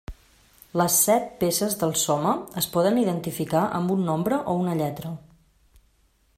Les 0.81 0.95
set 1.07 1.27
peces 1.43 1.75
del 1.83 1.93
Soma 2.05 2.31
es 2.63 2.69
poden 2.77 2.99
identificar 3.03 3.61
amb 3.81 3.95
un 3.97 4.03
nombre 4.11 4.43
o 4.55 4.59
una 4.65 4.77
lletra. 4.81 5.17